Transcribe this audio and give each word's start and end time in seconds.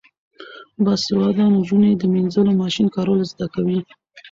باسواده 0.83 1.43
نجونې 1.55 1.91
د 1.97 2.03
مینځلو 2.13 2.51
ماشین 2.61 2.87
کارول 2.95 3.19
زده 3.31 3.47
کوي. 3.53 3.79